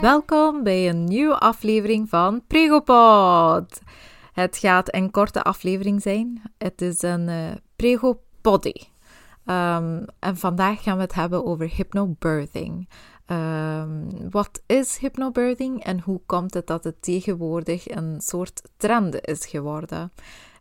[0.00, 3.80] Welkom bij een nieuwe aflevering van Pregopod.
[4.32, 6.42] Het gaat een korte aflevering zijn.
[6.58, 8.72] Het is een uh, Pregopoddy.
[9.44, 12.88] Um, en vandaag gaan we het hebben over hypnobirthing.
[13.26, 19.46] Um, wat is hypnobirthing en hoe komt het dat het tegenwoordig een soort trend is
[19.46, 20.12] geworden?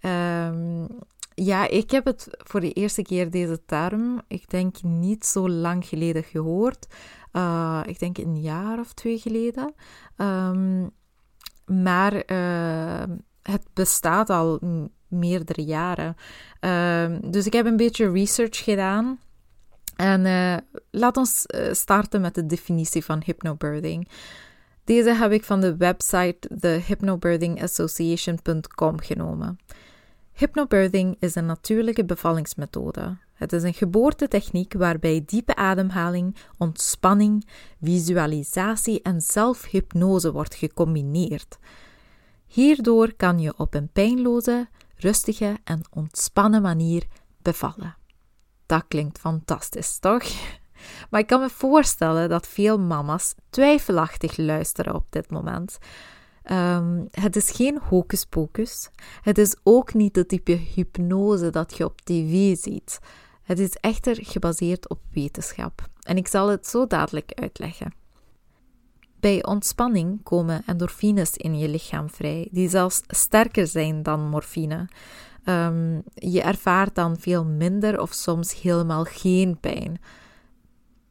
[0.00, 0.86] Um,
[1.34, 5.86] ja, ik heb het voor de eerste keer deze term, ik denk niet zo lang
[5.86, 6.86] geleden gehoord.
[7.32, 9.74] Uh, ik denk een jaar of twee geleden.
[10.16, 10.90] Um,
[11.66, 13.02] maar uh,
[13.42, 14.60] het bestaat al
[15.08, 16.16] meerdere jaren.
[16.60, 19.20] Um, dus ik heb een beetje research gedaan.
[19.96, 20.56] En uh,
[20.90, 24.08] laat ons starten met de definitie van hypnobirthing.
[24.84, 29.58] Deze heb ik van de website thehypnobirthingassociation.com genomen.
[30.42, 33.16] Hypnobirthing is een natuurlijke bevallingsmethode.
[33.34, 37.48] Het is een geboortetechniek waarbij diepe ademhaling, ontspanning,
[37.82, 41.58] visualisatie en zelfhypnose wordt gecombineerd.
[42.46, 47.06] Hierdoor kan je op een pijnloze, rustige en ontspannen manier
[47.42, 47.96] bevallen.
[48.66, 50.24] Dat klinkt fantastisch, toch?
[51.10, 55.78] Maar ik kan me voorstellen dat veel mama's twijfelachtig luisteren op dit moment.
[56.50, 58.90] Um, het is geen hocus pocus.
[59.22, 62.98] Het is ook niet de type hypnose dat je op tv ziet.
[63.42, 65.88] Het is echter gebaseerd op wetenschap.
[66.00, 67.94] En ik zal het zo dadelijk uitleggen.
[69.20, 74.88] Bij ontspanning komen endorfines in je lichaam vrij, die zelfs sterker zijn dan morfine.
[75.44, 80.00] Um, je ervaart dan veel minder of soms helemaal geen pijn.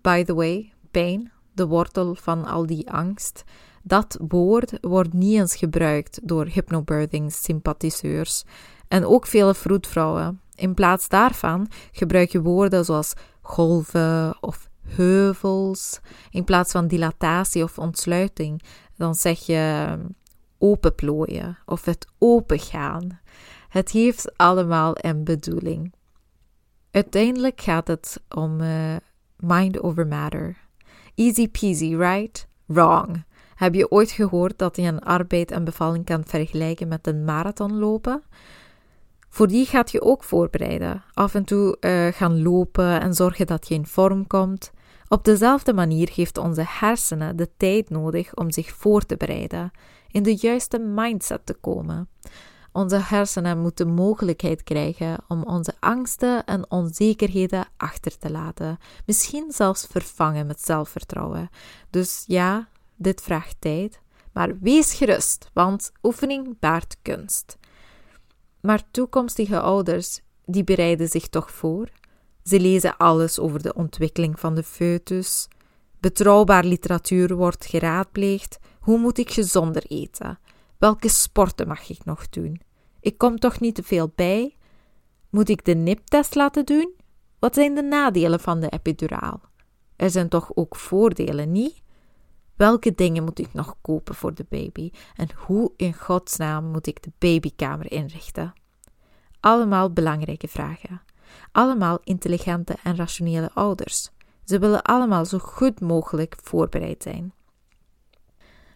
[0.00, 3.44] By the way, pijn, de wortel van al die angst,
[3.86, 8.44] dat woord wordt niet eens gebruikt door hypnobirthing-sympathiseurs
[8.88, 10.40] en ook vele vroedvrouwen.
[10.54, 16.00] In plaats daarvan gebruik je woorden zoals golven of heuvels.
[16.30, 18.62] In plaats van dilatatie of ontsluiting,
[18.96, 19.96] dan zeg je
[20.58, 23.20] openplooien of het opengaan.
[23.68, 25.94] Het heeft allemaal een bedoeling.
[26.90, 28.96] Uiteindelijk gaat het om uh,
[29.36, 30.56] mind over matter.
[31.14, 32.48] Easy peasy, right?
[32.64, 33.24] Wrong.
[33.56, 37.78] Heb je ooit gehoord dat je een arbeid en bevalling kan vergelijken met een marathon
[37.78, 38.22] lopen?
[39.28, 41.02] Voor die gaat je ook voorbereiden.
[41.12, 44.72] Af en toe uh, gaan lopen en zorgen dat je in vorm komt.
[45.08, 49.70] Op dezelfde manier heeft onze hersenen de tijd nodig om zich voor te bereiden,
[50.10, 52.08] in de juiste mindset te komen.
[52.72, 59.86] Onze hersenen moeten mogelijkheid krijgen om onze angsten en onzekerheden achter te laten, misschien zelfs
[59.90, 61.50] vervangen met zelfvertrouwen.
[61.90, 64.00] Dus ja, dit vraagt tijd,
[64.32, 67.56] maar wees gerust, want oefening baart kunst.
[68.60, 71.88] Maar toekomstige ouders, die bereiden zich toch voor?
[72.44, 75.48] Ze lezen alles over de ontwikkeling van de foetus.
[76.00, 78.58] Betrouwbaar literatuur wordt geraadpleegd.
[78.80, 80.38] Hoe moet ik gezonder eten?
[80.78, 82.60] Welke sporten mag ik nog doen?
[83.00, 84.56] Ik kom toch niet te veel bij?
[85.30, 86.94] Moet ik de niptest laten doen?
[87.38, 89.40] Wat zijn de nadelen van de epiduraal?
[89.96, 91.82] Er zijn toch ook voordelen, niet?
[92.56, 94.90] Welke dingen moet ik nog kopen voor de baby?
[95.16, 98.52] En hoe in godsnaam moet ik de babykamer inrichten?
[99.40, 101.02] Allemaal belangrijke vragen.
[101.52, 104.10] Allemaal intelligente en rationele ouders.
[104.44, 107.32] Ze willen allemaal zo goed mogelijk voorbereid zijn.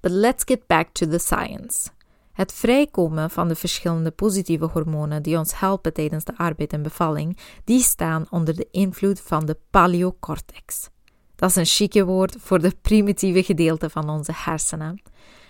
[0.00, 1.90] But let's get back to the science.
[2.32, 7.38] Het vrijkomen van de verschillende positieve hormonen die ons helpen tijdens de arbeid en bevalling,
[7.64, 10.90] die staan onder de invloed van de paleocortex.
[11.42, 15.02] Dat is een chique woord voor de primitieve gedeelte van onze hersenen.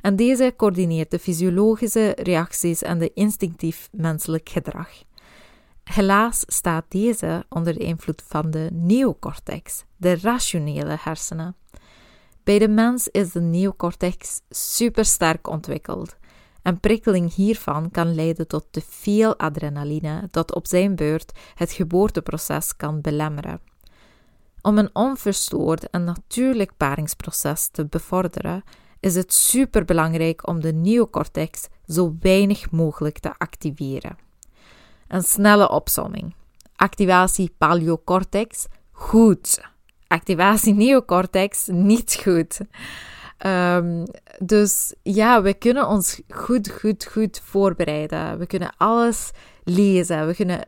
[0.00, 4.88] En deze coördineert de fysiologische reacties en de instinctief menselijk gedrag.
[5.84, 11.56] Helaas staat deze onder de invloed van de neocortex, de rationele hersenen.
[12.44, 16.16] Bij de mens is de neocortex supersterk ontwikkeld.
[16.62, 22.76] En prikkeling hiervan kan leiden tot te veel adrenaline, dat op zijn beurt het geboorteproces
[22.76, 23.74] kan belemmeren.
[24.66, 28.64] Om een onverstoord en natuurlijk paringsproces te bevorderen,
[29.00, 34.16] is het superbelangrijk om de neocortex zo weinig mogelijk te activeren.
[35.08, 36.34] Een snelle opsomming.
[36.76, 39.60] Activatie paleocortex, goed.
[40.06, 42.60] Activatie neocortex, niet goed.
[43.46, 44.04] Um,
[44.38, 48.38] dus ja, we kunnen ons goed, goed, goed voorbereiden.
[48.38, 49.30] We kunnen alles
[49.64, 50.26] lezen.
[50.26, 50.66] We kunnen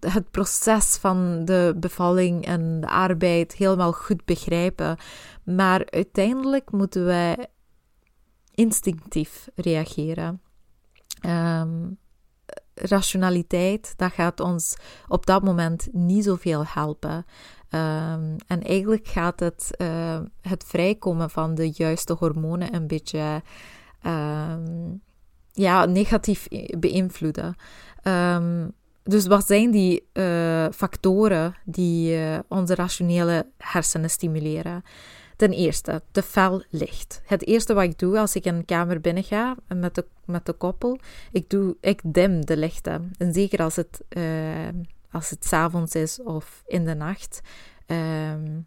[0.00, 4.96] het proces van de bevalling en de arbeid helemaal goed begrijpen.
[5.44, 7.46] Maar uiteindelijk moeten wij
[8.54, 10.40] instinctief reageren.
[11.26, 11.98] Um,
[12.74, 14.76] rationaliteit, dat gaat ons
[15.08, 17.14] op dat moment niet zoveel helpen.
[17.14, 23.42] Um, en eigenlijk gaat het, uh, het vrijkomen van de juiste hormonen een beetje
[24.06, 25.02] um,
[25.52, 26.48] ja, negatief
[26.78, 27.54] beïnvloeden.
[29.04, 34.82] Dus wat zijn die uh, factoren die uh, onze rationele hersenen stimuleren?
[35.36, 37.22] Ten eerste, te fel licht.
[37.24, 40.52] Het eerste wat ik doe als ik een kamer binnen ga met de, met de
[40.52, 40.98] koppel,
[41.32, 43.10] ik, doe, ik dim de lichten.
[43.18, 44.68] En zeker als het, uh,
[45.10, 47.40] als het s'avonds is of in de nacht.
[47.86, 48.66] Um,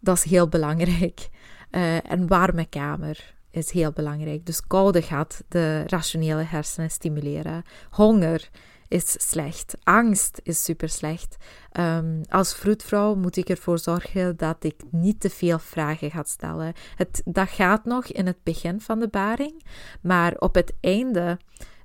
[0.00, 1.28] dat is heel belangrijk.
[1.70, 4.46] Uh, een warme kamer is heel belangrijk.
[4.46, 7.62] Dus koude gaat de rationele hersenen stimuleren.
[7.90, 8.50] Honger
[8.88, 9.74] is slecht.
[9.82, 11.36] Angst is super slecht.
[11.80, 16.72] Um, als vroedvrouw moet ik ervoor zorgen dat ik niet te veel vragen ga stellen.
[16.96, 19.64] Het, dat gaat nog in het begin van de baring,
[20.00, 21.38] maar op het einde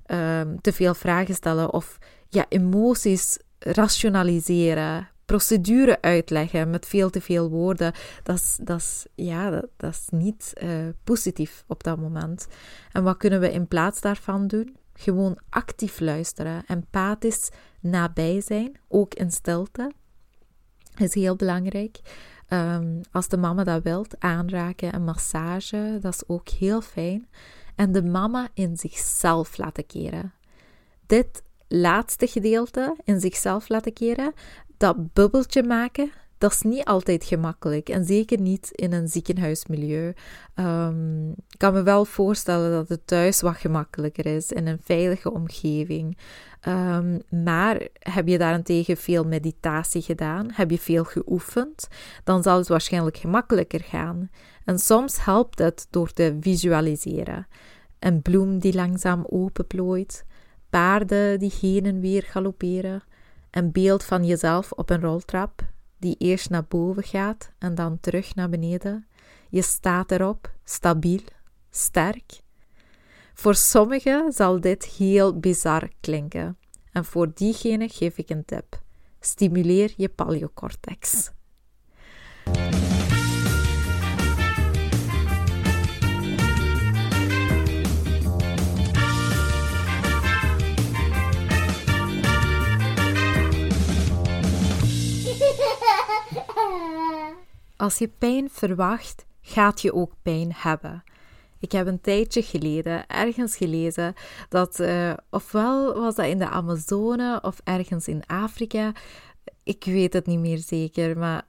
[0.06, 7.50] um, te veel vragen stellen of ja, emoties rationaliseren, procedure uitleggen met veel te veel
[7.50, 10.70] woorden, dat is, dat is, ja, dat, is niet uh,
[11.04, 12.46] positief op dat moment.
[12.92, 14.76] En wat kunnen we in plaats daarvan doen?
[15.02, 17.50] Gewoon actief luisteren, empathisch
[17.80, 19.92] nabij zijn, ook in stilte,
[20.96, 22.00] is heel belangrijk.
[22.48, 27.28] Um, als de mama dat wilt, aanraken, een massage, dat is ook heel fijn.
[27.74, 30.32] En de mama in zichzelf laten keren.
[31.06, 34.32] Dit laatste gedeelte, in zichzelf laten keren,
[34.76, 36.12] dat bubbeltje maken,
[36.42, 37.88] dat is niet altijd gemakkelijk.
[37.88, 40.12] En zeker niet in een ziekenhuismilieu.
[40.54, 45.32] Um, ik kan me wel voorstellen dat het thuis wat gemakkelijker is, in een veilige
[45.32, 46.18] omgeving.
[46.68, 51.88] Um, maar heb je daarentegen veel meditatie gedaan, heb je veel geoefend,
[52.24, 54.30] dan zal het waarschijnlijk gemakkelijker gaan.
[54.64, 57.46] En soms helpt het door te visualiseren.
[57.98, 60.24] Een bloem die langzaam openplooit,
[60.70, 63.02] paarden die heen en weer galopperen,
[63.50, 65.70] een beeld van jezelf op een roltrap
[66.02, 69.06] die eerst naar boven gaat en dan terug naar beneden.
[69.48, 71.20] Je staat erop, stabiel,
[71.70, 72.40] sterk.
[73.34, 76.58] Voor sommigen zal dit heel bizar klinken.
[76.92, 78.80] En voor diegene geef ik een tip.
[79.20, 81.30] Stimuleer je paleocortex.
[97.82, 101.04] Als je pijn verwacht, gaat je ook pijn hebben.
[101.58, 104.14] Ik heb een tijdje geleden ergens gelezen
[104.48, 108.92] dat, uh, ofwel was dat in de Amazone of ergens in Afrika,
[109.62, 111.46] ik weet het niet meer zeker, maar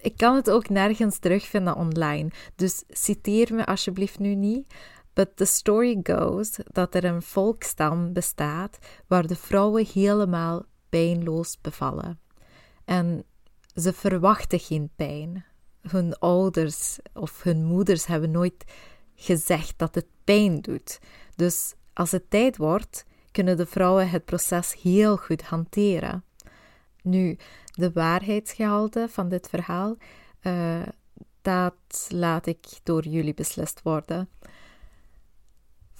[0.00, 2.30] ik kan het ook nergens terugvinden online.
[2.56, 4.74] Dus citeer me alsjeblieft nu niet.
[5.12, 12.20] But the story goes dat er een volkstam bestaat waar de vrouwen helemaal pijnloos bevallen.
[12.84, 13.24] En
[13.74, 15.44] ze verwachten geen pijn
[15.90, 18.64] hun ouders of hun moeders hebben nooit
[19.14, 20.98] gezegd dat het pijn doet.
[21.36, 26.24] Dus als het tijd wordt, kunnen de vrouwen het proces heel goed hanteren.
[27.02, 27.36] Nu,
[27.72, 29.96] de waarheidsgehalte van dit verhaal,
[30.42, 30.82] uh,
[31.42, 34.28] dat laat ik door jullie beslist worden.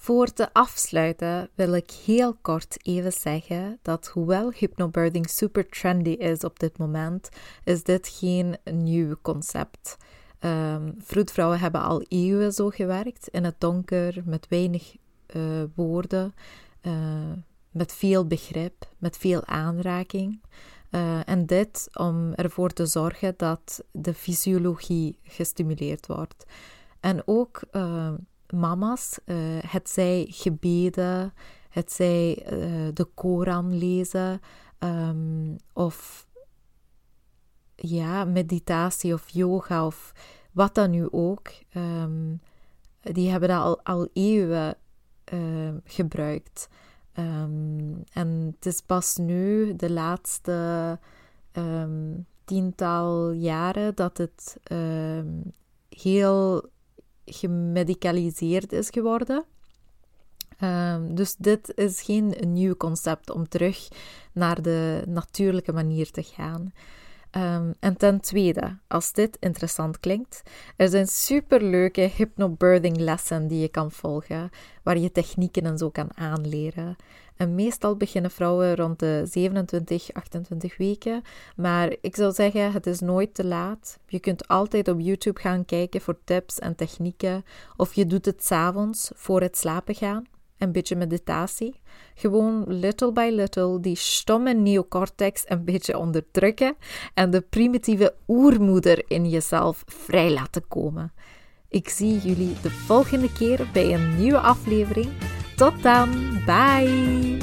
[0.06, 6.44] Voor te afsluiten wil ik heel kort even zeggen dat hoewel hypnobirthing super trendy is
[6.44, 7.28] op dit moment,
[7.64, 9.96] is dit geen nieuw concept.
[10.40, 14.96] Um, vroedvrouwen hebben al eeuwen zo gewerkt, in het donker, met weinig
[15.36, 16.34] uh, woorden,
[16.82, 16.92] uh,
[17.70, 20.40] met veel begrip, met veel aanraking.
[20.90, 26.44] Uh, en dit om ervoor te zorgen dat de fysiologie gestimuleerd wordt.
[27.00, 27.60] En ook
[28.52, 29.36] mama's, uh,
[29.66, 31.32] het zij gebeden,
[31.68, 34.40] het zij uh, de Koran lezen
[34.78, 36.26] um, of
[37.74, 40.12] ja, meditatie of yoga of
[40.52, 41.52] wat dan nu ook.
[41.76, 42.40] Um,
[43.00, 44.76] die hebben dat al, al eeuwen
[45.32, 46.68] uh, gebruikt.
[47.18, 50.98] Um, en het is pas nu, de laatste
[52.44, 54.56] tiental jaren, dat het
[55.88, 56.70] heel
[57.26, 59.44] gemedicaliseerd is geworden.
[60.60, 63.88] Um, dus dit is geen nieuw concept om terug
[64.32, 66.72] naar de natuurlijke manier te gaan.
[67.36, 70.42] Um, en ten tweede, als dit interessant klinkt,
[70.76, 74.50] er zijn superleuke hypnobirthing lessen die je kan volgen,
[74.82, 76.96] waar je technieken en zo kan aanleren.
[77.36, 81.22] En meestal beginnen vrouwen rond de 27, 28 weken.
[81.56, 83.98] Maar ik zou zeggen, het is nooit te laat.
[84.06, 87.44] Je kunt altijd op YouTube gaan kijken voor tips en technieken.
[87.76, 90.24] Of je doet het s'avonds voor het slapen gaan.
[90.58, 91.80] Een beetje meditatie.
[92.14, 96.76] Gewoon little by little die stomme neocortex een beetje onderdrukken
[97.14, 101.12] en de primitieve oermoeder in jezelf vrij laten komen.
[101.68, 105.08] Ik zie jullie de volgende keer bij een nieuwe aflevering.
[105.56, 106.40] Tot dan.
[106.44, 107.40] Bye.